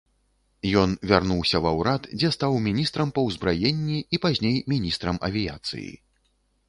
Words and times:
Ён 0.83 0.93
вярнуўся 1.09 1.57
ва 1.65 1.73
ўрад, 1.81 2.07
дзе 2.21 2.29
стаў 2.37 2.57
міністрам 2.69 3.11
па 3.17 3.21
ўзбраенні 3.29 3.99
і 4.19 4.21
пазней 4.25 4.57
міністрам 4.75 5.15
авіяцыі. 5.29 5.89